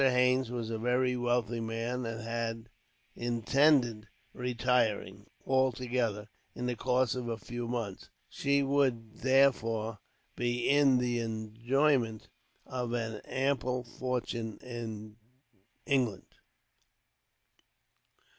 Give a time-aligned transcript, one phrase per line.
[0.01, 2.69] Haines was a very wealthy man, and had
[3.15, 9.99] intended retiring, altogether, in the course of a few months; and she would, therefore,
[10.35, 12.29] be in the enjoyment
[12.65, 15.17] of an ample fortune in
[15.85, 16.25] England.